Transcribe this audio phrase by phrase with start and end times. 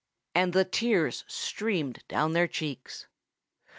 [0.33, 3.05] And the tears streamed down their cheeks.